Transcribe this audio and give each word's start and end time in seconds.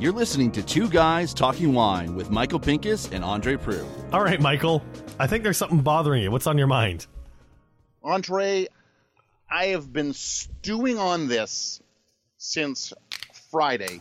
You're 0.00 0.12
listening 0.12 0.50
to 0.52 0.62
Two 0.62 0.88
Guys 0.88 1.34
Talking 1.34 1.74
Wine 1.74 2.14
with 2.16 2.30
Michael 2.30 2.58
Pinkus 2.58 3.12
and 3.12 3.22
Andre 3.22 3.56
Proulx. 3.56 3.84
All 4.14 4.24
right, 4.24 4.40
Michael. 4.40 4.82
I 5.18 5.26
think 5.26 5.44
there's 5.44 5.58
something 5.58 5.82
bothering 5.82 6.22
you. 6.22 6.30
What's 6.30 6.46
on 6.46 6.56
your 6.56 6.68
mind? 6.68 7.06
Andre, 8.02 8.66
I 9.50 9.66
have 9.66 9.92
been 9.92 10.14
stewing 10.14 10.98
on 10.98 11.28
this 11.28 11.82
since 12.38 12.94
Friday. 13.50 14.00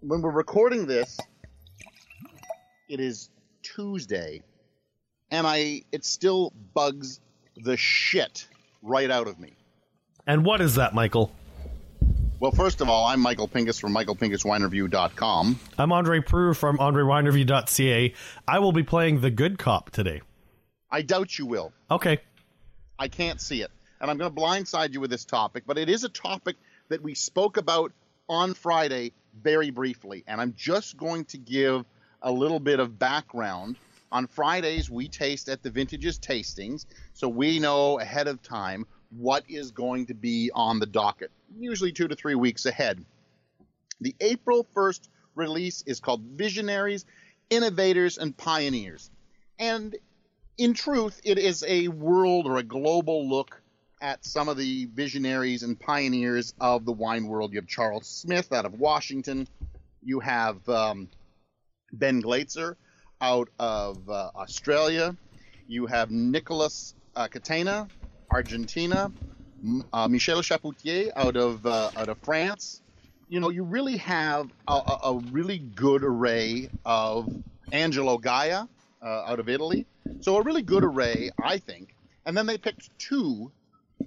When 0.00 0.22
we're 0.22 0.32
recording 0.32 0.86
this, 0.86 1.16
it 2.88 2.98
is 2.98 3.30
Tuesday, 3.62 4.42
and 5.30 5.46
I 5.46 5.82
it 5.92 6.04
still 6.04 6.52
bugs 6.74 7.20
the 7.56 7.76
shit 7.76 8.48
right 8.82 9.08
out 9.12 9.28
of 9.28 9.38
me. 9.38 9.52
And 10.26 10.44
what 10.44 10.60
is 10.60 10.74
that, 10.74 10.96
Michael? 10.96 11.30
Well, 12.40 12.50
first 12.50 12.80
of 12.80 12.88
all, 12.88 13.06
I'm 13.06 13.20
Michael 13.20 13.48
Pinkus 13.48 13.80
from 13.80 13.94
michaelpinkuswinereview.com. 13.94 15.58
I'm 15.78 15.92
Andre 15.92 16.20
Proulx 16.20 16.56
from 16.56 16.78
AndreWineReview.ca. 16.78 18.12
I 18.46 18.58
will 18.58 18.72
be 18.72 18.82
playing 18.82 19.20
the 19.20 19.30
good 19.30 19.56
cop 19.58 19.90
today. 19.90 20.20
I 20.90 21.02
doubt 21.02 21.38
you 21.38 21.46
will. 21.46 21.72
Okay. 21.90 22.18
I 22.98 23.08
can't 23.08 23.40
see 23.40 23.62
it. 23.62 23.70
And 24.00 24.10
I'm 24.10 24.18
going 24.18 24.34
to 24.34 24.40
blindside 24.40 24.92
you 24.92 25.00
with 25.00 25.10
this 25.10 25.24
topic, 25.24 25.62
but 25.66 25.78
it 25.78 25.88
is 25.88 26.04
a 26.04 26.08
topic 26.08 26.56
that 26.88 27.02
we 27.02 27.14
spoke 27.14 27.56
about 27.56 27.92
on 28.28 28.54
Friday 28.54 29.12
very 29.40 29.70
briefly. 29.70 30.24
And 30.26 30.40
I'm 30.40 30.54
just 30.56 30.96
going 30.96 31.24
to 31.26 31.38
give 31.38 31.84
a 32.20 32.32
little 32.32 32.60
bit 32.60 32.80
of 32.80 32.98
background. 32.98 33.76
On 34.10 34.26
Fridays, 34.26 34.90
we 34.90 35.08
taste 35.08 35.48
at 35.48 35.62
the 35.62 35.70
Vintages 35.70 36.18
Tastings, 36.18 36.86
so 37.14 37.28
we 37.28 37.58
know 37.58 37.98
ahead 38.00 38.28
of 38.28 38.42
time 38.42 38.86
what 39.10 39.44
is 39.48 39.70
going 39.70 40.06
to 40.06 40.14
be 40.14 40.50
on 40.54 40.78
the 40.78 40.86
docket, 40.86 41.30
usually 41.58 41.92
two 41.92 42.08
to 42.08 42.14
three 42.14 42.34
weeks 42.34 42.66
ahead. 42.66 43.04
The 44.00 44.14
April 44.20 44.66
1st 44.76 45.08
release 45.34 45.82
is 45.86 46.00
called 46.00 46.22
Visionaries, 46.22 47.04
Innovators, 47.50 48.18
and 48.18 48.36
Pioneers. 48.36 49.10
And 49.58 49.96
in 50.58 50.74
truth, 50.74 51.20
it 51.24 51.38
is 51.38 51.64
a 51.66 51.88
world 51.88 52.46
or 52.46 52.56
a 52.56 52.62
global 52.62 53.28
look 53.28 53.60
at 54.00 54.24
some 54.24 54.48
of 54.48 54.56
the 54.56 54.86
visionaries 54.86 55.62
and 55.62 55.78
pioneers 55.78 56.54
of 56.60 56.84
the 56.84 56.92
wine 56.92 57.26
world. 57.26 57.52
You 57.52 57.58
have 57.58 57.66
Charles 57.66 58.06
Smith 58.06 58.52
out 58.52 58.66
of 58.66 58.78
Washington. 58.78 59.48
You 60.02 60.20
have 60.20 60.68
um, 60.68 61.08
Ben 61.92 62.22
Glaetzer 62.22 62.76
out 63.20 63.48
of 63.58 64.08
uh, 64.08 64.30
Australia. 64.36 65.16
You 65.66 65.86
have 65.86 66.10
Nicolas 66.10 66.94
uh, 67.16 67.28
Catena, 67.28 67.88
Argentina. 68.30 69.10
Uh, 69.92 70.08
Michel 70.08 70.42
Chapoutier 70.42 71.10
out 71.16 71.36
of 71.36 71.64
uh, 71.66 71.90
out 71.96 72.08
of 72.08 72.18
France. 72.18 72.80
You 73.28 73.40
know, 73.40 73.48
you 73.48 73.64
really 73.64 73.96
have 73.98 74.50
a, 74.68 74.72
a, 74.72 75.18
really 75.32 75.58
good 75.58 76.04
array 76.04 76.68
of 76.84 77.32
Angelo 77.72 78.18
Gaja 78.18 78.68
uh, 79.02 79.06
out 79.06 79.40
of 79.40 79.48
Italy. 79.48 79.86
So 80.20 80.36
a 80.36 80.42
really 80.42 80.62
good 80.62 80.84
array, 80.84 81.30
I 81.42 81.58
think. 81.58 81.94
And 82.26 82.36
then 82.36 82.46
they 82.46 82.58
picked 82.58 82.96
two 82.98 83.50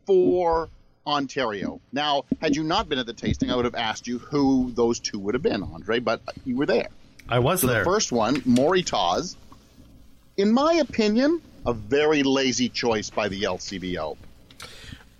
for 0.05 0.69
Ontario. 1.05 1.81
Now, 1.92 2.23
had 2.42 2.55
you 2.55 2.64
not 2.64 2.89
been 2.89 2.99
at 2.99 3.05
the 3.05 3.14
tasting, 3.14 3.49
I 3.49 3.55
would 3.55 3.66
have 3.66 3.75
asked 3.75 4.08
you 4.08 4.19
who 4.19 4.71
those 4.73 4.99
two 4.99 5.17
would 5.19 5.33
have 5.33 5.44
been, 5.44 5.64
Andre, 5.64 5.99
but 5.99 6.21
you 6.45 6.55
were 6.55 6.66
there. 6.66 6.89
I 7.27 7.39
was 7.39 7.61
So 7.61 7.67
there. 7.67 7.80
the 7.80 7.86
first 7.86 8.11
one, 8.11 8.42
Moray 8.45 8.83
Tawse, 8.83 9.36
in 10.38 10.52
my 10.52 10.73
opinion, 10.75 11.42
a 11.66 11.73
very 11.73 12.23
lazy 12.23 12.69
choice 12.69 13.09
by 13.09 13.27
the 13.27 13.44
LCBO. 13.44 14.17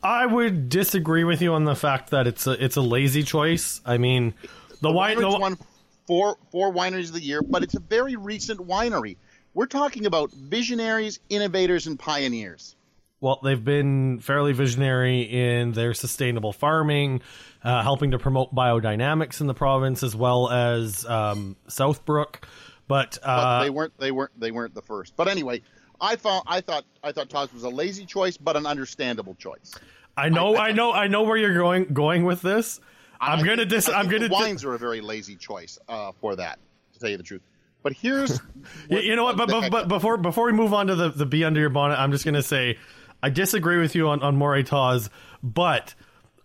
I 0.04 0.26
would 0.26 0.70
disagree 0.70 1.24
with 1.24 1.42
you 1.42 1.54
on 1.54 1.66
the 1.66 1.76
fact 1.76 2.12
that 2.12 2.28
it's 2.28 2.48
a 2.48 2.64
it's 2.64 2.76
a 2.76 2.82
lazy 2.82 3.24
choice. 3.24 3.82
I 3.86 3.98
mean, 3.98 4.34
the 4.82 4.92
wine. 4.92 5.18
Wineries 5.18 5.32
The, 5.32 5.40
won 5.40 5.58
four 6.06 6.38
four 6.52 6.74
wineries 6.74 7.08
of 7.08 7.14
the 7.14 7.22
year, 7.22 7.42
but 7.42 7.64
it's 7.64 7.76
a 7.76 7.80
very 7.80 8.16
recent 8.16 8.60
winery. 8.60 9.18
We're 9.54 9.66
talking 9.66 10.06
about 10.06 10.32
visionaries, 10.32 11.20
innovators, 11.30 11.88
and 11.88 11.98
pioneers. 11.98 12.76
well, 13.20 13.40
they've 13.44 13.64
been 13.64 14.20
fairly 14.20 14.54
visionary 14.54 15.22
in 15.22 15.72
their 15.72 15.96
sustainable 15.96 16.54
farming, 16.54 17.22
uh, 17.64 17.82
helping 17.82 18.12
to 18.12 18.20
promote 18.20 18.54
biodynamics 18.54 19.42
in 19.42 19.48
the 19.48 19.56
province 19.56 20.04
as 20.04 20.16
well 20.16 20.50
as 20.50 21.04
um, 21.06 21.56
Southbrook. 21.68 22.44
But, 22.88 23.18
But 23.22 23.28
uh, 23.28 23.64
they 23.64 23.70
weren't 23.72 23.98
they 23.98 24.12
weren't 24.12 24.40
they 24.40 24.52
weren't 24.52 24.74
the 24.76 24.82
first. 24.84 25.16
But 25.18 25.28
anyway, 25.28 25.64
I 26.02 26.16
thought 26.16 26.44
I 26.48 26.62
thought 26.62 26.86
I 27.04 27.12
thought 27.12 27.30
Tawse 27.30 27.54
was 27.54 27.64
a 27.64 27.70
lazy 27.70 28.06
choice, 28.06 28.38
but 28.38 28.56
an 28.56 28.66
understandable 28.66 29.36
choice. 29.36 29.74
I 30.16 30.30
know, 30.30 30.56
I- 30.56 30.70
I, 30.70 30.72
know, 30.72 30.92
I 30.92 31.08
know 31.08 31.24
where 31.24 31.38
you're 31.38 31.54
going 31.58 31.86
going 31.94 32.24
with 32.26 32.42
this. 32.42 32.80
I'm 33.20 33.40
I 33.40 33.44
gonna 33.44 33.58
think- 33.58 33.70
dis. 33.70 33.90
I 33.90 34.00
I'm 34.00 34.06
gonna. 34.08 34.20
the 34.24 34.30
di- 34.30 34.34
wines 34.36 34.64
are 34.64 34.74
a 34.74 34.80
very 34.80 35.02
lazy 35.02 35.36
choice 35.36 35.78
uh, 35.90 36.12
for 36.22 36.36
that, 36.36 36.60
to 36.94 37.00
tell 37.00 37.10
you 37.10 37.18
the 37.18 37.24
truth. 37.24 37.42
But 37.84 37.94
here's 37.94 38.40
You, 38.90 39.00
you 39.00 39.16
know 39.16 39.24
what? 39.24 39.38
But, 39.38 39.50
but 39.50 39.72
but 39.72 39.88
before 39.88 40.18
before 40.18 40.46
we 40.46 40.52
move 40.54 40.74
on 40.74 40.88
to 40.88 40.96
the 40.96 41.10
the 41.10 41.26
bee 41.26 41.44
under 41.44 41.60
your 41.60 41.70
bonnet, 41.70 41.96
I'm 42.00 42.12
just 42.12 42.26
gonna 42.26 42.44
say 42.44 42.78
I 43.24 43.30
disagree 43.30 43.80
with 43.80 43.96
you 43.96 44.10
on 44.10 44.22
on 44.22 44.36
Moray 44.36 44.64
Moritas, 44.64 45.10
but 45.42 45.96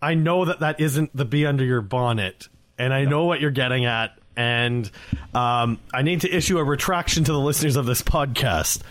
I 0.01 0.15
know 0.15 0.45
that 0.45 0.59
that 0.61 0.79
isn't 0.79 1.15
the 1.15 1.25
bee 1.25 1.45
under 1.45 1.63
your 1.63 1.81
bonnet, 1.81 2.47
and 2.77 2.93
I 2.93 3.05
know 3.05 3.25
what 3.25 3.39
you're 3.41 3.51
getting 3.51 3.85
at, 3.85 4.17
and 4.35 4.89
um, 5.35 5.79
I 5.93 6.01
need 6.01 6.21
to 6.21 6.35
issue 6.35 6.57
a 6.57 6.63
retraction 6.63 7.23
to 7.25 7.31
the 7.31 7.39
listeners 7.39 7.75
of 7.75 7.85
this 7.85 8.01
podcast. 8.01 8.81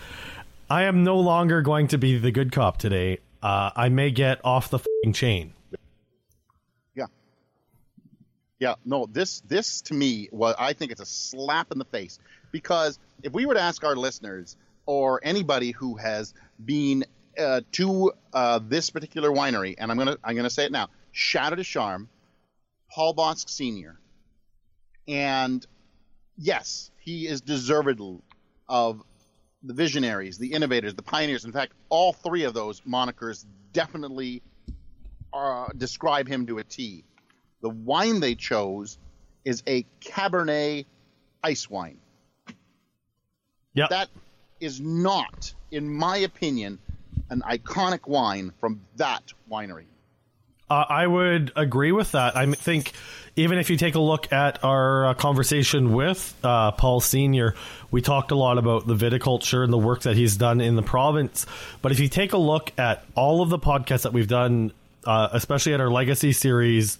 I 0.69 0.83
am 0.83 1.03
no 1.03 1.17
longer 1.19 1.61
going 1.61 1.87
to 1.89 1.97
be 1.97 2.17
the 2.17 2.31
good 2.31 2.51
cop 2.51 2.77
today. 2.77 3.19
Uh, 3.41 3.71
I 3.75 3.89
may 3.89 4.11
get 4.11 4.39
off 4.43 4.69
the 4.69 4.79
chain. 5.13 5.53
Yeah. 6.95 7.05
Yeah, 8.59 8.75
no, 8.85 9.05
this 9.05 9.41
this 9.41 9.81
to 9.83 9.93
me 9.93 10.29
was 10.31 10.55
I 10.57 10.73
think 10.73 10.91
it's 10.91 11.01
a 11.01 11.05
slap 11.05 11.71
in 11.71 11.79
the 11.79 11.85
face 11.85 12.19
because 12.51 12.97
if 13.21 13.33
we 13.33 13.45
were 13.45 13.55
to 13.55 13.61
ask 13.61 13.83
our 13.83 13.95
listeners 13.95 14.55
or 14.85 15.19
anybody 15.23 15.71
who 15.71 15.97
has 15.97 16.33
been 16.63 17.03
uh, 17.37 17.61
to 17.73 18.13
uh, 18.33 18.59
this 18.65 18.89
particular 18.89 19.29
winery, 19.29 19.75
and 19.77 19.91
I'm 19.91 19.97
gonna 19.97 20.17
I'm 20.23 20.35
gonna 20.35 20.49
say 20.49 20.65
it 20.65 20.71
now, 20.71 20.87
Chateau 21.11 21.55
des 21.55 21.63
Charmes, 21.63 22.07
Paul 22.89 23.13
Bosc 23.13 23.49
Senior, 23.49 23.99
and 25.07 25.65
yes, 26.37 26.91
he 26.99 27.27
is 27.27 27.41
deserved 27.41 28.01
of 28.69 29.03
the 29.63 29.73
visionaries, 29.73 30.37
the 30.37 30.53
innovators, 30.53 30.93
the 30.93 31.01
pioneers. 31.01 31.45
In 31.45 31.51
fact, 31.51 31.73
all 31.89 32.13
three 32.13 32.43
of 32.43 32.53
those 32.53 32.81
monikers 32.81 33.45
definitely 33.71 34.41
uh, 35.33 35.67
describe 35.75 36.27
him 36.27 36.45
to 36.47 36.57
a 36.59 36.63
T. 36.63 37.03
The 37.61 37.69
wine 37.69 38.19
they 38.19 38.35
chose 38.35 38.97
is 39.45 39.63
a 39.67 39.85
Cabernet 40.01 40.85
ice 41.43 41.69
wine. 41.69 41.97
Yep. 43.73 43.89
That 43.89 44.09
is 44.59 44.79
not, 44.79 45.53
in 45.71 45.89
my 45.89 46.17
opinion, 46.17 46.79
an 47.29 47.41
iconic 47.41 48.07
wine 48.07 48.53
from 48.59 48.81
that 48.97 49.33
winery. 49.49 49.85
Uh, 50.73 50.85
I 50.89 51.05
would 51.05 51.51
agree 51.55 51.91
with 51.91 52.13
that. 52.13 52.35
I 52.35 52.51
think 52.51 52.93
even 53.35 53.59
if 53.59 53.69
you 53.69 53.77
take 53.77 53.93
a 53.93 53.99
look 53.99 54.33
at 54.33 54.63
our 54.63 55.05
uh, 55.05 55.13
conversation 55.13 55.93
with 55.93 56.35
uh, 56.43 56.71
Paul 56.71 56.99
Senior, 56.99 57.53
we 57.91 58.01
talked 58.01 58.31
a 58.31 58.35
lot 58.35 58.57
about 58.57 58.87
the 58.87 58.95
viticulture 58.95 59.63
and 59.63 59.71
the 59.71 59.77
work 59.77 60.01
that 60.01 60.15
he's 60.15 60.35
done 60.35 60.61
in 60.61 60.75
the 60.75 60.81
province. 60.81 61.45
But 61.83 61.91
if 61.91 61.99
you 61.99 62.09
take 62.09 62.33
a 62.33 62.37
look 62.37 62.71
at 62.79 63.05
all 63.13 63.43
of 63.43 63.49
the 63.49 63.59
podcasts 63.59 64.01
that 64.01 64.13
we've 64.13 64.27
done, 64.27 64.71
uh, 65.03 65.29
especially 65.31 65.75
at 65.75 65.79
our 65.79 65.91
legacy 65.91 66.31
series, 66.33 66.97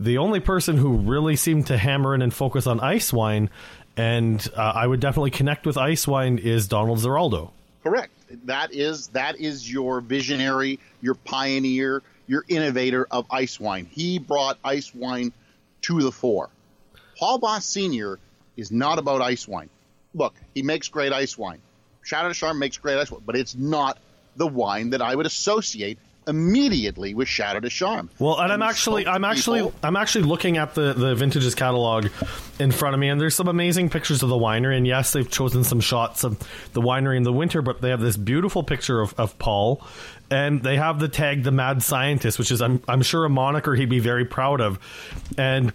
the 0.00 0.18
only 0.18 0.40
person 0.40 0.76
who 0.76 0.96
really 0.96 1.36
seemed 1.36 1.68
to 1.68 1.78
hammer 1.78 2.16
in 2.16 2.22
and 2.22 2.34
focus 2.34 2.66
on 2.66 2.80
ice 2.80 3.12
wine, 3.12 3.48
and 3.96 4.44
uh, 4.56 4.72
I 4.74 4.88
would 4.88 4.98
definitely 4.98 5.30
connect 5.30 5.66
with 5.66 5.76
ice 5.76 6.08
wine, 6.08 6.38
is 6.38 6.66
Donald 6.66 6.98
Ziraldo. 6.98 7.52
Correct. 7.84 8.10
That 8.46 8.74
is 8.74 9.06
that 9.08 9.40
is 9.40 9.72
your 9.72 10.00
visionary, 10.00 10.80
your 11.00 11.14
pioneer, 11.14 12.02
your 12.28 12.44
innovator 12.46 13.06
of 13.10 13.26
ice 13.30 13.58
wine. 13.58 13.86
He 13.90 14.18
brought 14.18 14.58
ice 14.62 14.94
wine 14.94 15.32
to 15.82 16.00
the 16.02 16.12
fore. 16.12 16.50
Paul 17.18 17.40
Bosc 17.40 17.62
Senior 17.62 18.20
is 18.56 18.70
not 18.70 18.98
about 18.98 19.20
ice 19.20 19.48
wine. 19.48 19.70
Look, 20.14 20.34
he 20.54 20.62
makes 20.62 20.88
great 20.88 21.12
ice 21.12 21.36
wine. 21.36 21.60
Chateau 22.02 22.28
des 22.28 22.34
Charmes 22.34 22.60
makes 22.60 22.76
great 22.76 22.98
ice 22.98 23.10
wine, 23.10 23.22
but 23.26 23.34
it's 23.34 23.56
not 23.56 23.98
the 24.36 24.46
wine 24.46 24.90
that 24.90 25.02
I 25.02 25.14
would 25.14 25.26
associate 25.26 25.98
immediately 26.28 27.14
with 27.14 27.26
Chateau 27.26 27.60
des 27.60 27.70
Charmes. 27.70 28.10
Well, 28.18 28.38
and 28.38 28.52
I'm 28.52 28.62
actually, 28.62 29.06
I'm 29.06 29.24
actually, 29.24 29.60
people- 29.60 29.74
I'm 29.82 29.96
actually 29.96 30.24
looking 30.24 30.56
at 30.58 30.74
the 30.74 30.92
the 30.92 31.14
vintages 31.14 31.54
catalog 31.54 32.08
in 32.60 32.70
front 32.70 32.94
of 32.94 33.00
me, 33.00 33.08
and 33.08 33.20
there's 33.20 33.34
some 33.34 33.48
amazing 33.48 33.90
pictures 33.90 34.22
of 34.22 34.28
the 34.28 34.36
winery. 34.36 34.76
And 34.76 34.86
yes, 34.86 35.12
they've 35.12 35.28
chosen 35.30 35.64
some 35.64 35.80
shots 35.80 36.22
of 36.24 36.38
the 36.74 36.80
winery 36.80 37.16
in 37.16 37.22
the 37.22 37.32
winter, 37.32 37.62
but 37.62 37.80
they 37.80 37.90
have 37.90 38.00
this 38.00 38.16
beautiful 38.16 38.62
picture 38.62 39.00
of, 39.00 39.14
of 39.18 39.38
Paul, 39.38 39.82
and 40.30 40.62
they 40.62 40.76
have 40.76 41.00
the 41.00 41.08
tag 41.08 41.42
"the 41.42 41.50
Mad 41.50 41.82
Scientist," 41.82 42.38
which 42.38 42.50
is 42.50 42.60
I'm 42.62 42.82
I'm 42.86 43.02
sure 43.02 43.24
a 43.24 43.30
moniker 43.30 43.74
he'd 43.74 43.88
be 43.88 44.00
very 44.00 44.24
proud 44.24 44.60
of, 44.60 44.78
and. 45.36 45.72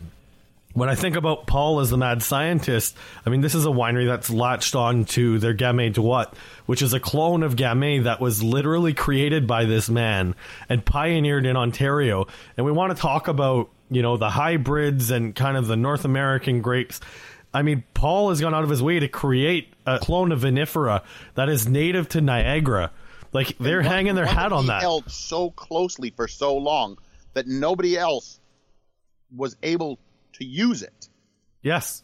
When 0.74 0.90
I 0.90 0.96
think 0.96 1.16
about 1.16 1.46
Paul 1.46 1.82
as 1.82 1.92
the 1.92 1.98
mad 1.98 2.24
scientist, 2.24 2.98
I 3.26 3.30
mean, 3.30 3.42
this 3.42 3.54
is 3.54 3.66
a 3.66 3.70
winery 3.70 4.08
that's 4.08 4.32
latched 4.32 4.76
on 4.76 5.06
to 5.06 5.38
their 5.38 5.54
Gamay 5.54 5.94
Droit, 5.94 6.30
which 6.66 6.82
is 6.82 6.94
a 6.94 7.00
clone 7.00 7.44
of 7.44 7.56
Gamay 7.56 8.06
that 8.06 8.20
was 8.20 8.42
literally 8.42 8.94
created 8.96 9.46
by 9.46 9.66
this 9.66 9.88
man 9.88 10.36
and 10.70 10.84
pioneered 10.84 11.46
in 11.46 11.56
Ontario. 11.56 12.26
And 12.58 12.66
we 12.66 12.72
want 12.72 12.96
to 12.96 13.00
talk 13.00 13.28
about, 13.28 13.70
you 13.92 14.02
know, 14.02 14.18
the 14.18 14.32
hybrids 14.32 15.12
and 15.12 15.36
kind 15.36 15.58
of 15.58 15.68
the 15.68 15.76
North 15.76 16.06
American 16.06 16.62
grapes. 16.62 17.00
I 17.54 17.62
mean, 17.62 17.84
Paul 17.94 18.30
has 18.30 18.42
gone 18.42 18.56
out 18.56 18.64
of 18.64 18.70
his 18.72 18.82
way 18.82 19.00
to 19.00 19.08
create 19.08 19.72
a 19.86 20.00
clone 20.00 20.32
of 20.32 20.42
vinifera 20.42 21.04
that 21.36 21.50
is 21.50 21.68
native 21.68 22.10
to 22.10 22.22
Niagara. 22.22 22.92
Like 23.32 23.56
they're 23.60 23.80
And 23.80 23.88
hanging 23.88 24.16
their 24.16 24.26
hat 24.26 24.52
on 24.52 24.66
that. 24.68 24.82
Held 24.82 25.12
so 25.12 25.52
closely 25.52 26.10
for 26.10 26.28
so 26.28 26.58
long 26.58 26.98
that 27.36 27.46
nobody 27.48 27.96
else 27.96 28.40
was 29.36 29.56
able 29.62 30.00
to 30.44 30.50
use 30.50 30.82
it, 30.84 31.10
Yes. 31.62 32.04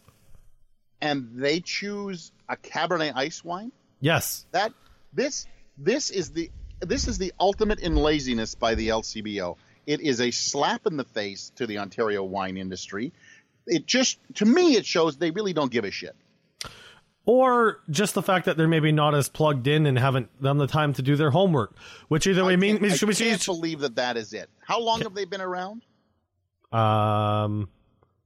and 1.00 1.30
they 1.34 1.60
choose 1.60 2.32
a 2.48 2.56
Cabernet 2.56 3.12
ice 3.14 3.44
wine. 3.44 3.72
Yes. 4.00 4.46
That 4.52 4.72
this 5.12 5.46
this 5.78 6.10
is 6.10 6.30
the 6.30 6.50
this 6.80 7.06
is 7.08 7.18
the 7.18 7.32
ultimate 7.38 7.80
in 7.80 7.94
laziness 7.96 8.54
by 8.54 8.74
the 8.74 8.88
LCBO. 8.88 9.56
It 9.86 10.00
is 10.00 10.20
a 10.20 10.30
slap 10.30 10.86
in 10.86 10.96
the 10.96 11.04
face 11.04 11.52
to 11.56 11.66
the 11.66 11.78
Ontario 11.78 12.22
wine 12.24 12.56
industry. 12.56 13.12
It 13.66 13.86
just 13.86 14.18
to 14.36 14.44
me 14.44 14.76
it 14.76 14.86
shows 14.86 15.16
they 15.16 15.30
really 15.30 15.52
don't 15.52 15.70
give 15.70 15.84
a 15.84 15.90
shit. 15.90 16.16
Or 17.26 17.80
just 17.90 18.14
the 18.14 18.22
fact 18.22 18.46
that 18.46 18.56
they're 18.56 18.66
maybe 18.66 18.92
not 18.92 19.14
as 19.14 19.28
plugged 19.28 19.66
in 19.66 19.86
and 19.86 19.98
haven't 19.98 20.42
done 20.42 20.56
the 20.58 20.66
time 20.66 20.94
to 20.94 21.02
do 21.02 21.16
their 21.16 21.30
homework. 21.30 21.76
Which 22.08 22.26
either 22.26 22.44
way 22.44 22.54
I 22.54 22.56
mean 22.56 22.82
I 22.84 22.88
should 22.88 23.08
we 23.08 23.14
can't 23.14 23.44
believe 23.44 23.80
that 23.80 23.96
that 23.96 24.16
is 24.16 24.32
it. 24.32 24.48
How 24.66 24.80
long 24.80 25.02
have 25.02 25.14
they 25.14 25.24
been 25.26 25.40
around? 25.42 25.82
um 26.72 27.68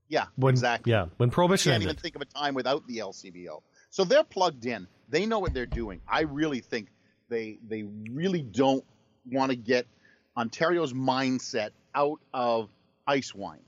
Yeah, 0.09 0.27
when 0.37 0.53
exactly. 0.53 0.93
yeah, 0.93 1.07
when 1.17 1.31
prohibition 1.31 1.71
You 1.71 1.75
can't 1.75 1.83
even 1.85 1.97
think 1.97 2.17
of 2.17 2.23
a 2.23 2.27
time 2.27 2.55
without 2.55 2.87
the 2.87 2.99
LCBO. 2.99 3.63
So 3.91 4.05
they're 4.05 4.25
plugged 4.25 4.67
in. 4.67 4.87
They 5.09 5.27
know 5.27 5.39
what 5.39 5.55
they're 5.55 5.67
doing. 5.67 6.01
I 6.09 6.23
really 6.23 6.61
think 6.61 6.89
they 7.29 7.59
they 7.67 7.85
really 8.11 8.43
don't 8.43 8.85
want 9.27 9.51
to 9.51 9.57
get 9.57 9.87
Ontario's 10.37 10.93
mindset 10.93 11.71
out 11.95 12.21
of 12.33 12.69
ice 13.07 13.35
wine. 13.35 13.61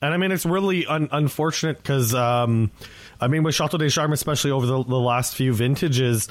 And 0.00 0.12
I 0.12 0.16
mean, 0.16 0.32
it's 0.32 0.44
really 0.44 0.84
un- 0.86 1.08
unfortunate 1.12 1.76
because, 1.76 2.12
um, 2.12 2.72
I 3.20 3.28
mean, 3.28 3.44
with 3.44 3.54
Chateau 3.54 3.78
des 3.78 3.88
Charmes, 3.88 4.14
especially 4.14 4.50
over 4.50 4.66
the, 4.66 4.82
the 4.82 4.98
last 4.98 5.36
few 5.36 5.54
vintages, 5.54 6.28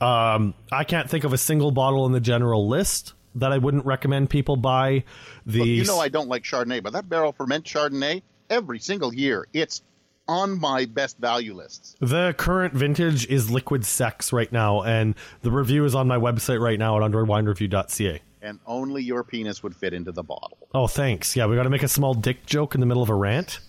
um, 0.00 0.54
I 0.70 0.84
can't 0.84 1.10
think 1.10 1.24
of 1.24 1.32
a 1.32 1.38
single 1.38 1.72
bottle 1.72 2.06
in 2.06 2.12
the 2.12 2.20
general 2.20 2.68
list 2.68 3.14
that 3.34 3.52
I 3.52 3.58
wouldn't 3.58 3.86
recommend 3.86 4.30
people 4.30 4.56
buy. 4.56 5.04
The 5.46 5.58
Look, 5.58 5.68
you 5.68 5.84
know 5.84 5.98
I 5.98 6.08
don't 6.08 6.28
like 6.28 6.42
Chardonnay, 6.42 6.82
but 6.82 6.92
that 6.92 7.08
barrel 7.08 7.32
ferment 7.32 7.64
Chardonnay 7.64 8.22
every 8.50 8.78
single 8.78 9.14
year 9.14 9.46
it's 9.52 9.82
on 10.28 10.58
my 10.60 10.84
best 10.84 11.18
value 11.18 11.54
lists. 11.54 11.96
the 12.00 12.32
current 12.38 12.74
vintage 12.74 13.26
is 13.26 13.50
Liquid 13.50 13.84
Sex 13.84 14.32
right 14.32 14.50
now, 14.52 14.82
and 14.82 15.14
the 15.42 15.50
review 15.50 15.84
is 15.84 15.94
on 15.96 16.06
my 16.06 16.16
website 16.16 16.60
right 16.60 16.78
now 16.78 16.96
at 16.96 17.10
andrewinereview.ca. 17.10 18.20
And 18.40 18.58
only 18.66 19.02
your 19.02 19.24
penis 19.24 19.62
would 19.62 19.74
fit 19.76 19.92
into 19.92 20.12
the 20.12 20.22
bottle. 20.22 20.58
Oh, 20.74 20.86
thanks. 20.86 21.36
Yeah, 21.36 21.46
we 21.46 21.56
got 21.56 21.64
to 21.64 21.70
make 21.70 21.82
a 21.82 21.88
small 21.88 22.14
dick 22.14 22.46
joke 22.46 22.74
in 22.74 22.80
the 22.80 22.86
middle 22.86 23.02
of 23.02 23.08
a 23.08 23.14
rant. 23.14 23.58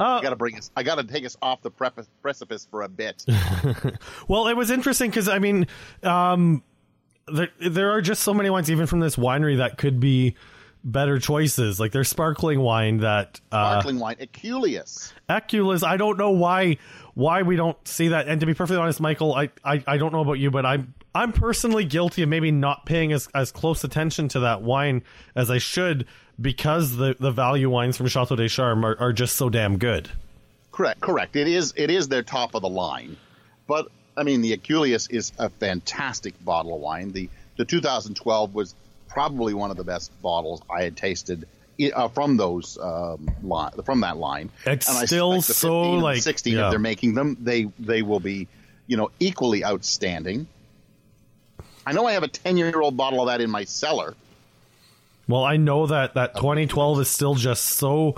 I 0.00 0.20
got 0.20 0.30
to 0.30 0.36
bring 0.36 0.58
us. 0.58 0.70
I 0.76 0.82
got 0.82 0.96
to 0.96 1.04
take 1.04 1.24
us 1.24 1.36
off 1.40 1.62
the 1.62 1.70
prep- 1.70 2.00
precipice 2.22 2.66
for 2.70 2.82
a 2.82 2.88
bit. 2.88 3.24
Well, 4.28 4.48
it 4.48 4.56
was 4.56 4.70
interesting 4.70 5.10
because 5.10 5.28
I 5.28 5.38
mean, 5.38 5.66
um, 6.02 6.62
there 7.28 7.48
there 7.60 7.90
are 7.90 8.00
just 8.00 8.22
so 8.22 8.34
many 8.34 8.50
wines, 8.50 8.70
even 8.70 8.86
from 8.86 9.00
this 9.00 9.16
winery, 9.16 9.58
that 9.58 9.78
could 9.78 10.00
be 10.00 10.36
better 10.84 11.18
choices. 11.18 11.78
Like 11.78 11.92
there's 11.92 12.08
sparkling 12.08 12.60
wine 12.60 12.98
that 12.98 13.40
uh, 13.50 13.80
Sparkling 13.80 13.98
wine, 13.98 14.16
Equuleus. 14.16 15.12
Equuleus. 15.28 15.84
I 15.84 15.96
don't 15.96 16.18
know 16.18 16.30
why 16.30 16.78
why 17.14 17.42
we 17.42 17.56
don't 17.56 17.76
see 17.86 18.08
that. 18.08 18.28
And 18.28 18.40
to 18.40 18.46
be 18.46 18.54
perfectly 18.54 18.80
honest, 18.80 19.00
Michael, 19.00 19.34
I, 19.34 19.50
I, 19.64 19.82
I 19.86 19.96
don't 19.98 20.12
know 20.12 20.20
about 20.20 20.38
you, 20.38 20.50
but 20.50 20.66
I'm 20.66 20.94
I'm 21.14 21.32
personally 21.32 21.84
guilty 21.84 22.22
of 22.22 22.28
maybe 22.28 22.50
not 22.50 22.86
paying 22.86 23.12
as, 23.12 23.28
as 23.34 23.52
close 23.52 23.84
attention 23.84 24.28
to 24.28 24.40
that 24.40 24.62
wine 24.62 25.02
as 25.34 25.50
I 25.50 25.58
should 25.58 26.06
because 26.40 26.96
the, 26.96 27.14
the 27.20 27.30
value 27.30 27.68
wines 27.68 27.96
from 27.98 28.06
Chateau 28.06 28.34
des 28.34 28.48
Charmes 28.48 28.84
are, 28.84 28.98
are 28.98 29.12
just 29.12 29.36
so 29.36 29.50
damn 29.50 29.78
good. 29.78 30.10
Correct, 30.72 31.00
correct. 31.02 31.36
It 31.36 31.48
is 31.48 31.74
it 31.76 31.90
is 31.90 32.08
their 32.08 32.22
top 32.22 32.54
of 32.54 32.62
the 32.62 32.68
line, 32.68 33.16
but 33.66 33.88
I 34.16 34.22
mean 34.22 34.42
the 34.42 34.56
Equuleus 34.56 35.10
is 35.10 35.32
a 35.38 35.48
fantastic 35.48 36.34
bottle 36.44 36.74
of 36.74 36.80
wine. 36.80 37.12
The 37.12 37.28
the 37.56 37.64
2012 37.64 38.54
was 38.54 38.74
probably 39.08 39.54
one 39.54 39.70
of 39.70 39.76
the 39.76 39.84
best 39.84 40.10
bottles 40.22 40.62
I 40.70 40.82
had 40.82 40.96
tasted 40.96 41.46
uh, 41.94 42.08
from 42.08 42.36
those 42.36 42.78
um, 42.80 43.30
line, 43.42 43.72
from 43.84 44.00
that 44.00 44.16
line. 44.16 44.50
It's 44.66 44.88
And 44.88 44.98
I 44.98 45.04
still 45.04 45.42
so, 45.42 45.52
15 45.52 45.94
and 45.94 46.00
the 46.00 46.04
like, 46.04 46.22
16 46.22 46.54
yeah. 46.54 46.66
if 46.66 46.70
they're 46.70 46.78
making 46.78 47.14
them, 47.14 47.36
they 47.40 47.64
they 47.78 48.02
will 48.02 48.20
be, 48.20 48.48
you 48.86 48.96
know, 48.96 49.10
equally 49.20 49.64
outstanding. 49.64 50.46
I 51.84 51.92
know 51.92 52.06
I 52.06 52.12
have 52.12 52.22
a 52.22 52.28
10 52.28 52.56
year 52.56 52.80
old 52.80 52.96
bottle 52.96 53.20
of 53.20 53.26
that 53.26 53.40
in 53.40 53.50
my 53.50 53.64
cellar. 53.64 54.14
Well, 55.28 55.44
I 55.44 55.56
know 55.56 55.86
that 55.86 56.14
that 56.14 56.36
2012 56.36 57.00
is 57.00 57.08
still 57.08 57.34
just 57.34 57.64
so 57.64 58.16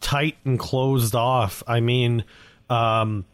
tight 0.00 0.36
and 0.44 0.58
closed 0.58 1.14
off. 1.14 1.62
I 1.66 1.80
mean, 1.80 2.24
um, 2.68 3.24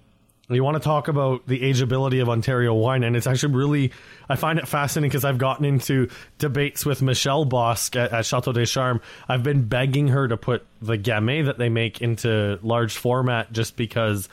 you 0.49 0.65
want 0.65 0.77
to 0.77 0.83
talk 0.83 1.09
about 1.09 1.47
the 1.47 1.61
ageability 1.61 2.21
of 2.21 2.29
Ontario 2.29 2.75
wine, 2.75 3.05
and 3.05 3.17
it's 3.17 3.27
actually 3.27 3.55
really, 3.55 3.93
I 4.29 4.37
find 4.37 4.59
it 4.59 4.67
fascinating 4.67 5.09
because 5.09 5.25
I've 5.25 5.39
gotten 5.39 5.65
into 5.65 6.09
debates 6.39 6.85
with 6.85 7.01
Michelle 7.01 7.47
Bosc 7.47 7.95
at, 7.97 8.13
at 8.13 8.27
Chateau 8.27 8.53
des 8.53 8.67
Charmes. 8.67 9.01
I've 9.29 9.43
been 9.43 9.67
begging 9.67 10.09
her 10.09 10.27
to 10.29 10.37
put 10.37 10.67
the 10.81 10.99
Gamay 10.99 11.47
that 11.47 11.59
they 11.59 11.69
make 11.69 12.03
into 12.03 12.59
large 12.63 12.97
format 12.97 13.53
just 13.53 13.77
because, 13.77 14.29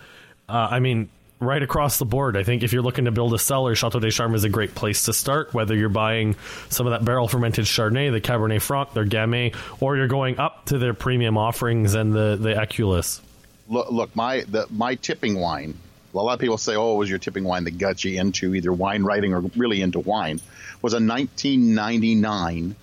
uh, 0.50 0.68
I 0.72 0.80
mean, 0.80 1.10
right 1.40 1.62
across 1.62 2.00
the 2.00 2.06
board, 2.06 2.36
I 2.36 2.44
think 2.44 2.64
if 2.64 2.74
you're 2.74 2.82
looking 2.82 3.06
to 3.06 3.12
build 3.12 3.34
a 3.34 3.40
cellar, 3.40 3.76
Chateau 3.76 4.00
des 4.00 4.12
Charmes 4.12 4.36
is 4.36 4.44
a 4.44 4.50
great 4.50 4.76
place 4.76 5.06
to 5.06 5.14
start, 5.14 5.54
whether 5.54 5.76
you're 5.76 5.90
buying 5.90 6.36
some 6.70 6.88
of 6.88 6.92
that 6.92 7.06
barrel 7.06 7.28
fermented 7.28 7.66
Chardonnay, 7.66 8.12
the 8.12 8.20
Cabernet 8.20 8.62
Franc, 8.62 8.94
their 8.94 9.06
Gamay, 9.06 9.56
or 9.80 9.96
you're 9.96 10.08
going 10.08 10.40
up 10.40 10.66
to 10.66 10.80
their 10.80 10.94
premium 10.94 11.38
offerings 11.38 11.94
and 11.94 12.14
the, 12.14 12.36
the 12.36 12.56
Equuleus. 12.56 13.22
look, 13.70 13.92
look 13.92 14.16
my 14.16 14.44
the 14.48 14.68
my 14.70 14.96
tipping 14.96 15.40
wine. 15.40 15.78
A 16.14 16.18
lot 16.18 16.34
of 16.34 16.40
people 16.40 16.58
say, 16.58 16.76
"Oh, 16.76 16.96
it 16.96 16.98
was 16.98 17.10
your 17.10 17.20
tipping 17.20 17.44
wine 17.44 17.66
that 17.66 17.78
got 17.78 18.04
you 18.04 18.20
into 18.20 18.56
either 18.56 18.74
wine 18.74 19.04
writing 19.04 19.34
or 19.34 19.42
really 19.56 19.82
into 19.82 20.00
wine." 20.00 20.42
Was 20.82 20.94
a 20.94 20.98
1999 20.98 22.76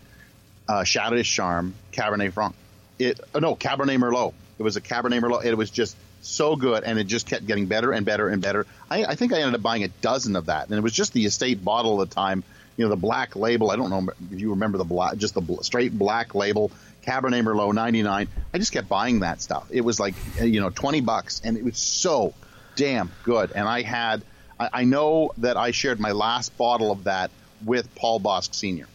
uh, 0.69 0.85
Chateau 0.85 1.17
des 1.17 1.23
Charmes 1.23 1.75
Cabernet 1.93 2.33
Franc. 2.33 2.55
It 2.99 3.21
uh, 3.35 3.41
no 3.41 3.57
Cabernet 3.57 3.99
Merlot. 3.99 4.33
It 4.59 4.63
was 4.63 4.77
a 4.77 4.81
Cabernet 4.81 5.21
Merlot. 5.21 5.45
It 5.45 5.57
was 5.57 5.71
just 5.71 5.97
so 6.23 6.57
good, 6.57 6.85
and 6.85 6.99
it 6.99 7.07
just 7.07 7.27
kept 7.27 7.47
getting 7.47 7.67
better 7.67 7.93
and 7.93 8.07
better 8.07 8.29
and 8.29 8.41
better. 8.41 8.67
I, 8.91 9.05
I 9.05 9.15
think 9.15 9.33
I 9.33 9.41
ended 9.41 9.55
up 9.55 9.63
buying 9.63 9.85
a 9.85 9.89
dozen 9.89 10.37
of 10.37 10.47
that, 10.47 10.69
and 10.69 10.77
it 10.77 10.83
was 10.83 10.93
just 10.93 11.13
the 11.13 11.25
estate 11.27 11.65
bottle 11.65 12.01
at 12.03 12.09
the 12.09 12.15
time. 12.15 12.45
You 12.77 12.85
know, 12.85 12.91
the 12.91 12.97
black 12.97 13.37
label. 13.37 13.71
I 13.71 13.77
don't 13.77 13.91
know 13.91 14.13
if 14.31 14.39
you 14.39 14.51
remember 14.51 14.77
the 14.77 14.85
black, 14.85 15.17
just 15.17 15.35
the 15.35 15.41
bl- 15.41 15.63
straight 15.63 15.97
black 15.97 16.35
label. 16.35 16.71
Cabernet 17.07 17.43
Merlot 17.45 17.73
99. 17.73 18.29
I 18.53 18.59
just 18.59 18.73
kept 18.73 18.89
buying 18.89 19.21
that 19.21 19.41
stuff. 19.41 19.69
It 19.71 19.83
was 19.83 20.01
like, 20.01 20.15
uh, 20.41 20.45
you 20.45 20.61
know, 20.61 20.71
20 20.71 21.01
bucks 21.03 21.41
and 21.45 21.57
it 21.57 21.65
was 21.65 21.79
so 21.79 22.35
damn 22.77 23.11
good. 23.25 23.53
And 23.53 23.69
I 23.69 23.83
had, 23.83 24.23
I, 24.61 24.71
I 24.73 24.85
know 24.85 25.33
that 25.39 25.57
I 25.57 25.73
shared 25.73 25.99
my 25.99 26.13
last 26.13 26.57
bottle 26.57 26.93
of 26.93 27.05
that 27.05 27.31
with 27.65 27.93
Paul 27.95 28.21
Bosc 28.21 28.55
Sr. 28.55 28.87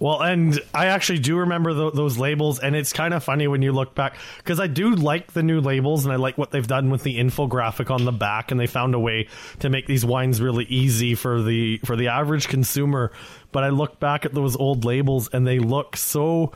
Well, 0.00 0.22
and 0.22 0.60
I 0.72 0.86
actually 0.86 1.18
do 1.18 1.38
remember 1.38 1.74
tho- 1.74 1.90
those 1.90 2.18
labels, 2.18 2.60
and 2.60 2.76
it's 2.76 2.92
kind 2.92 3.12
of 3.12 3.24
funny 3.24 3.48
when 3.48 3.62
you 3.62 3.72
look 3.72 3.96
back 3.96 4.16
because 4.36 4.60
I 4.60 4.68
do 4.68 4.94
like 4.94 5.32
the 5.32 5.42
new 5.42 5.60
labels, 5.60 6.04
and 6.04 6.12
I 6.12 6.16
like 6.16 6.38
what 6.38 6.52
they've 6.52 6.66
done 6.66 6.90
with 6.90 7.02
the 7.02 7.18
infographic 7.18 7.90
on 7.90 8.04
the 8.04 8.12
back, 8.12 8.52
and 8.52 8.60
they 8.60 8.68
found 8.68 8.94
a 8.94 8.98
way 9.00 9.26
to 9.58 9.68
make 9.68 9.86
these 9.86 10.04
wines 10.04 10.40
really 10.40 10.66
easy 10.66 11.16
for 11.16 11.42
the 11.42 11.78
for 11.78 11.96
the 11.96 12.08
average 12.08 12.46
consumer. 12.46 13.10
But 13.50 13.64
I 13.64 13.70
look 13.70 13.98
back 13.98 14.24
at 14.24 14.32
those 14.34 14.54
old 14.54 14.84
labels, 14.84 15.30
and 15.32 15.44
they 15.44 15.58
look 15.58 15.96
so 15.96 16.52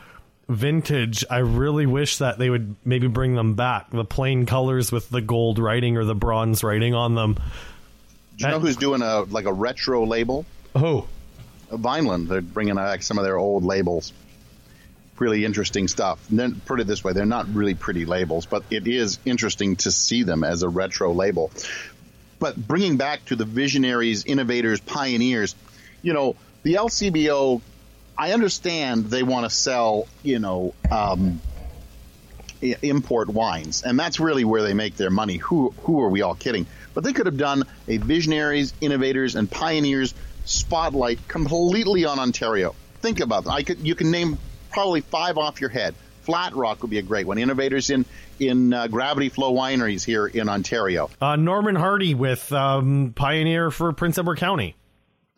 vintage. 0.48 1.24
I 1.30 1.38
really 1.38 1.86
wish 1.86 2.18
that 2.18 2.38
they 2.38 2.50
would 2.50 2.76
maybe 2.84 3.06
bring 3.06 3.34
them 3.34 3.54
back, 3.54 3.90
the 3.90 4.04
plain 4.04 4.46
colors 4.46 4.92
with 4.92 5.08
the 5.10 5.20
gold 5.20 5.58
writing 5.58 5.96
or 5.96 6.04
the 6.04 6.14
bronze 6.14 6.62
writing 6.62 6.94
on 6.94 7.14
them. 7.14 7.34
Do 8.36 8.46
you 8.46 8.50
know 8.50 8.60
who's 8.60 8.76
doing 8.76 9.02
a 9.02 9.22
like 9.22 9.44
a 9.44 9.52
retro 9.52 10.06
label? 10.06 10.44
Oh, 10.74 11.06
Vineland. 11.70 12.28
They're 12.28 12.40
bringing 12.40 12.74
back 12.74 13.02
some 13.02 13.18
of 13.18 13.24
their 13.24 13.38
old 13.38 13.64
labels. 13.64 14.12
Really 15.18 15.44
interesting 15.44 15.86
stuff. 15.86 16.28
And 16.30 16.38
then 16.38 16.60
put 16.64 16.80
it 16.80 16.86
this 16.86 17.04
way, 17.04 17.12
they're 17.12 17.26
not 17.26 17.48
really 17.54 17.74
pretty 17.74 18.04
labels, 18.06 18.46
but 18.46 18.64
it 18.70 18.88
is 18.88 19.18
interesting 19.24 19.76
to 19.76 19.92
see 19.92 20.24
them 20.24 20.42
as 20.42 20.62
a 20.62 20.68
retro 20.68 21.12
label. 21.12 21.52
But 22.40 22.56
bringing 22.56 22.96
back 22.96 23.24
to 23.26 23.36
the 23.36 23.44
visionaries, 23.44 24.24
innovators, 24.24 24.80
pioneers, 24.80 25.54
you 26.02 26.12
know, 26.12 26.34
the 26.64 26.74
LCBO, 26.74 27.60
I 28.16 28.32
understand 28.32 29.06
they 29.06 29.22
want 29.22 29.44
to 29.44 29.50
sell, 29.50 30.06
you 30.22 30.38
know, 30.38 30.74
um, 30.90 31.40
i- 32.62 32.76
import 32.82 33.28
wines, 33.28 33.82
and 33.82 33.98
that's 33.98 34.20
really 34.20 34.44
where 34.44 34.62
they 34.62 34.74
make 34.74 34.96
their 34.96 35.10
money. 35.10 35.36
Who 35.38 35.74
who 35.82 36.00
are 36.02 36.08
we 36.08 36.22
all 36.22 36.34
kidding? 36.34 36.66
But 36.94 37.04
they 37.04 37.12
could 37.12 37.26
have 37.26 37.38
done 37.38 37.64
a 37.88 37.96
visionaries, 37.96 38.74
innovators, 38.80 39.34
and 39.34 39.50
pioneers 39.50 40.14
spotlight 40.44 41.26
completely 41.28 42.04
on 42.04 42.18
Ontario. 42.18 42.74
Think 43.00 43.20
about 43.20 43.44
that. 43.44 43.50
I 43.50 43.62
could 43.62 43.80
you 43.80 43.94
can 43.94 44.10
name 44.10 44.38
probably 44.70 45.00
five 45.00 45.38
off 45.38 45.60
your 45.60 45.70
head. 45.70 45.94
Flat 46.22 46.54
Rock 46.54 46.82
would 46.82 46.90
be 46.90 46.98
a 46.98 47.02
great 47.02 47.26
one. 47.26 47.38
Innovators 47.38 47.90
in 47.90 48.04
in 48.38 48.72
uh, 48.72 48.86
Gravity 48.88 49.28
Flow 49.28 49.52
Wineries 49.54 50.04
here 50.04 50.26
in 50.26 50.48
Ontario. 50.48 51.10
Uh, 51.20 51.36
Norman 51.36 51.74
Hardy 51.76 52.14
with 52.14 52.52
um, 52.52 53.12
Pioneer 53.16 53.70
for 53.70 53.92
Prince 53.92 54.18
Edward 54.18 54.38
County. 54.38 54.76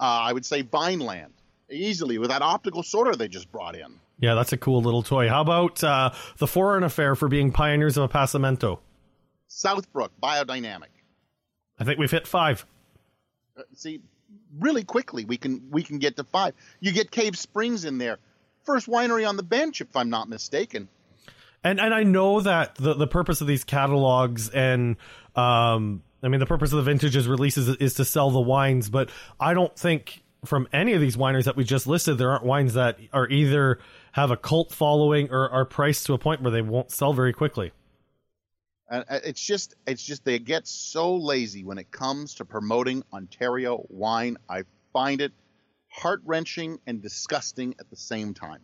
Uh, 0.01 0.05
I 0.05 0.33
would 0.33 0.45
say 0.45 0.63
Vineland 0.63 1.33
easily 1.71 2.19
with 2.19 2.31
that 2.31 2.43
optical 2.43 2.83
sorter 2.83 3.15
they 3.15 3.29
just 3.29 3.51
brought 3.51 3.77
in. 3.77 4.01
Yeah, 4.19 4.35
that's 4.35 4.53
a 4.53 4.57
cool 4.57 4.81
little 4.81 5.03
toy. 5.03 5.29
How 5.29 5.41
about 5.41 5.83
uh, 5.83 6.13
the 6.39 6.47
Foreign 6.47 6.85
Affair 6.85 7.15
for 7.15 7.29
being 7.29 7.51
pioneers 7.51 7.97
of 7.97 8.11
Appassimento? 8.11 8.79
Southbrook 9.49 10.11
Biodynamic. 10.23 10.91
I 11.79 11.85
think 11.85 11.99
we've 11.99 12.11
hit 12.11 12.27
five. 12.27 12.65
Uh, 13.57 13.63
see, 13.75 14.01
really 14.59 14.85
quickly 14.85 15.25
we 15.25 15.37
can 15.37 15.71
we 15.71 15.83
can 15.83 15.99
get 15.99 16.17
to 16.17 16.25
five. 16.25 16.55
You 16.81 16.93
get 16.93 17.11
Cave 17.11 17.37
Springs 17.37 17.85
in 17.85 17.99
there, 17.99 18.19
first 18.65 18.89
winery 18.89 19.29
on 19.29 19.37
the 19.37 19.43
bench, 19.43 19.81
if 19.81 19.97
I'm 19.97 20.11
not 20.11 20.29
mistaken. 20.29 20.89
And 21.63 21.81
and 21.81 21.95
I 21.95 22.03
know 22.03 22.41
that 22.41 22.75
the 22.77 22.95
the 22.95 23.07
purpose 23.07 23.41
of 23.41 23.47
these 23.47 23.65
catalogs 23.65 24.49
and 24.51 24.97
um 25.37 26.03
I 26.23 26.29
mean 26.29 26.41
the 26.41 26.47
purpose 26.47 26.73
of 26.73 26.79
the 26.79 26.91
vintages 26.91 27.29
releases 27.29 27.69
is 27.69 27.95
to 27.95 28.05
sell 28.05 28.31
the 28.31 28.41
wines, 28.41 28.89
but 28.89 29.11
I 29.39 29.55
don't 29.55 29.77
think 29.77 30.24
from 30.45 30.69
any 30.73 30.93
of 30.93 31.01
these 31.01 31.17
wineries 31.17 31.45
that 31.45 31.57
we 31.57 31.65
just 31.65 31.87
listed 31.87 32.19
there 32.19 32.31
aren't 32.31 32.45
wines 32.45 32.75
that 32.75 32.99
are 33.13 33.29
either 33.29 33.79
have 34.13 34.31
a 34.31 34.37
cult 34.37 34.73
following 34.73 35.31
or 35.31 35.49
are 35.51 35.65
priced 35.65 36.07
to 36.07 36.15
a 36.15 36.19
point 36.19 36.43
where 36.43 36.51
they 36.51 36.63
won't 36.63 36.91
sell 36.91 37.13
very 37.13 37.33
quickly. 37.33 37.73
And 38.91 39.05
uh, 39.09 39.21
it's 39.25 39.45
just 39.45 39.75
it's 39.87 40.05
just 40.05 40.25
they 40.25 40.39
get 40.39 40.67
so 40.67 41.17
lazy 41.17 41.65
when 41.65 41.79
it 41.79 41.91
comes 41.91 42.35
to 42.37 42.45
promoting 42.45 43.03
Ontario 43.13 43.85
wine. 43.89 44.37
I 44.49 44.63
find 44.93 45.21
it 45.21 45.33
heart 45.89 46.21
wrenching 46.25 46.79
and 46.87 47.01
disgusting 47.01 47.75
at 47.79 47.89
the 47.91 47.97
same 47.97 48.35
time. 48.35 48.61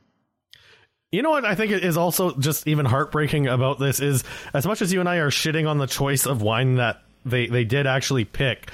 You 1.12 1.22
know 1.22 1.30
what 1.30 1.44
I 1.44 1.56
think 1.56 1.72
is 1.72 1.96
also 1.96 2.36
just 2.36 2.68
even 2.68 2.86
heartbreaking 2.86 3.48
about 3.48 3.80
this 3.80 3.98
is 3.98 4.22
as 4.54 4.66
much 4.66 4.80
as 4.80 4.92
you 4.92 5.00
and 5.00 5.08
I 5.08 5.16
are 5.16 5.30
shitting 5.30 5.68
on 5.68 5.78
the 5.78 5.86
choice 5.86 6.24
of 6.26 6.40
wine 6.42 6.76
that 6.76 7.02
they, 7.24 7.46
they 7.46 7.64
did 7.64 7.86
actually 7.86 8.24
pick, 8.24 8.70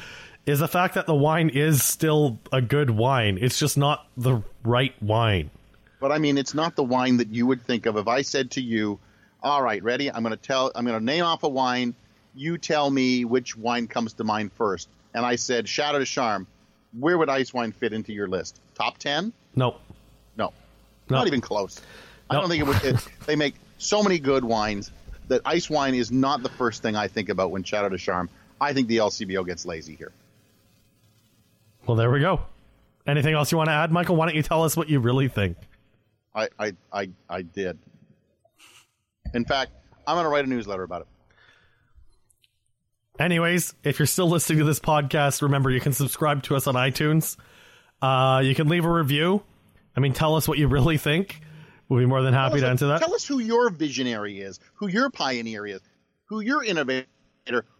is 0.47 0.61
the 0.61 0.69
fact 0.69 0.95
that 0.95 1.07
the 1.07 1.15
wine 1.15 1.51
is 1.51 1.83
still 1.83 2.39
a 2.53 2.63
good 2.63 2.89
wine. 2.89 3.39
It's 3.41 3.59
just 3.59 3.77
not 3.77 4.07
the 4.17 4.43
right 4.65 4.95
wine. 5.03 5.51
But 6.01 6.13
I 6.13 6.19
mean, 6.19 6.39
it's 6.39 6.55
not 6.55 6.77
the 6.77 6.85
wine 6.85 7.17
that 7.19 7.29
you 7.29 7.47
would 7.47 7.63
think 7.63 7.87
of 7.87 7.97
if 7.97 8.07
I 8.07 8.23
said 8.23 8.53
to 8.53 8.61
you, 8.61 8.99
"All 9.43 9.63
right, 9.63 9.83
ready? 9.83 10.11
I'm 10.11 10.23
going 10.23 10.37
to 10.37 10.43
tell. 10.43 10.71
I'm 10.75 10.85
going 10.85 10.99
to 10.99 11.05
name 11.05 11.25
off 11.25 11.43
a 11.43 11.49
wine. 11.49 11.95
You 12.35 12.59
tell 12.59 12.89
me 12.91 13.25
which 13.25 13.57
wine 13.57 13.89
comes 13.89 14.13
to 14.15 14.25
mind 14.25 14.53
first. 14.53 14.89
And 15.15 15.27
I 15.27 15.37
said 15.37 15.69
Chateau 15.69 15.99
des 15.99 16.05
Charmes." 16.05 16.47
Where 16.99 17.19
would 17.19 17.29
ice 17.29 17.53
wine 17.53 17.73
fit 17.73 17.93
into 17.93 18.13
your 18.15 18.27
list? 18.27 18.59
Top 18.75 18.97
ten? 18.97 19.33
No. 19.55 19.77
No. 20.37 20.53
No. 21.11 21.17
Not 21.17 21.27
even 21.27 21.43
close. 21.43 21.79
I 22.31 22.35
don't 22.35 22.49
think 22.49 22.63
it 22.63 22.67
would. 22.67 22.85
It, 22.85 23.09
they 23.27 23.37
make 23.37 23.55
so 23.79 24.03
many 24.03 24.19
good 24.19 24.45
wines 24.45 24.91
that 25.29 25.43
ice 25.45 25.69
wine 25.69 25.95
is 25.95 26.11
not 26.11 26.43
the 26.43 26.49
first 26.49 26.83
thing 26.83 26.97
I 26.97 27.09
think 27.09 27.29
about 27.29 27.51
when 27.51 27.65
Chateau 27.65 27.89
des 27.89 27.99
Charmes. 27.99 28.31
I 28.61 28.73
think 28.73 28.89
the 28.89 28.99
LCBO 28.99 29.45
gets 29.45 29.67
lazy 29.67 29.95
here. 29.95 30.13
Well, 31.87 31.97
there 31.97 32.11
we 32.11 32.21
go. 32.21 32.41
Anything 33.07 33.35
else 33.35 33.53
you 33.53 33.59
want 33.59 33.69
to 33.69 33.75
add, 33.75 33.93
Michael? 33.93 34.17
Why 34.17 34.27
don't 34.27 34.35
you 34.35 34.43
tell 34.43 34.65
us 34.65 34.77
what 34.77 34.89
you 34.89 34.99
really 34.99 35.29
think? 35.29 35.57
I, 36.35 36.49
I, 36.59 36.73
I, 36.93 37.11
I 37.29 37.43
did. 37.43 37.79
In 39.33 39.45
fact, 39.45 39.73
I'm 40.07 40.17
going 40.17 40.25
to 40.25 40.29
write 40.29 40.45
a 40.45 40.49
newsletter 40.49 40.83
about 40.83 41.03
it. 41.03 41.07
Anyways, 43.19 43.75
if 43.85 43.99
you're 43.99 44.07
still 44.07 44.29
listening 44.29 44.59
to 44.59 44.65
this 44.65 44.81
podcast, 44.81 45.43
remember 45.43 45.71
you 45.71 45.81
can 45.81 45.93
subscribe 45.93 46.43
to 46.45 46.57
us 46.57 46.67
on 46.67 46.75
iTunes. 46.75 47.37
Uh, 48.03 48.43
you 48.45 48.55
can 48.55 48.69
leave 48.69 48.85
a 48.85 48.91
review. 48.91 49.43
I 49.97 50.01
mean, 50.01 50.13
tell 50.13 50.35
us 50.37 50.47
what 50.47 50.59
you 50.59 50.69
really 50.69 50.99
think. 50.99 51.41
We'll 51.89 52.01
be 52.01 52.07
more 52.07 52.21
than 52.21 52.35
happy 52.35 52.61
to 52.61 52.67
answer 52.67 52.89
that. 52.89 53.01
Tell 53.01 53.15
us 53.15 53.25
who 53.25 53.39
your 53.39 53.71
visionary 53.71 54.41
is, 54.41 54.59
who 54.75 54.89
your 54.89 55.09
pioneer 55.09 55.67
is, 55.67 55.81
who 56.25 56.41
your 56.41 56.65
innovator, 56.65 57.07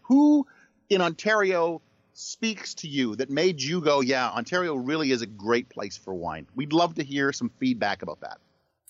who 0.01 0.47
in 0.89 1.01
Ontario 1.01 1.81
speaks 2.17 2.73
to 2.73 2.87
you 2.87 3.15
that 3.15 3.29
made 3.29 3.61
you 3.61 3.79
go, 3.79 4.01
yeah, 4.01 4.29
Ontario 4.29 4.75
really 4.75 5.11
is 5.11 5.21
a 5.21 5.27
great 5.27 5.69
place 5.69 5.97
for 5.97 6.13
wine. 6.13 6.47
We'd 6.55 6.73
love 6.73 6.95
to 6.95 7.03
hear 7.03 7.31
some 7.31 7.49
feedback 7.59 8.01
about 8.01 8.21
that. 8.21 8.39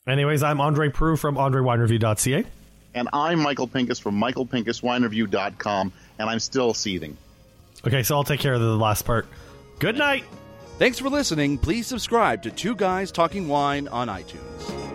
Anyways, 0.07 0.43
I'm 0.43 0.62
Andre 0.62 0.89
Proulx 0.89 1.19
from 1.19 1.36
AndreWineReview.ca. 1.36 2.46
And 2.93 3.10
I'm 3.12 3.39
Michael 3.39 3.67
Pinkus 3.67 4.01
from 4.01 4.19
michaelpinkuswinereview.com, 4.19 5.93
and 6.17 6.29
I'm 6.29 6.39
still 6.39 6.74
seething. 6.74 7.17
Okay, 7.86 8.01
so 8.01 8.15
I'll 8.15 8.24
take 8.24 8.39
care 8.39 8.53
of 8.53 8.62
the 8.62 8.77
last 8.77 9.03
part. 9.03 9.27
Good 9.79 9.98
night. 9.98 10.24
Thanks 10.79 10.98
for 10.98 11.10
listening. 11.10 11.57
Please 11.57 11.86
subscribe 11.86 12.43
to 12.43 12.51
Two 12.51 12.75
Guys 12.75 13.12
Talking 13.12 13.48
Wine 13.48 13.88
on 13.89 14.07
iTunes. 14.07 14.87